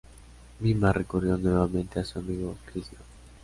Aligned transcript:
Bhima 0.59 0.91
recurrió 0.93 1.37
nuevamente 1.37 1.99
a 1.99 2.03
su 2.03 2.17
amigo 2.17 2.57
Krisná. 2.65 2.97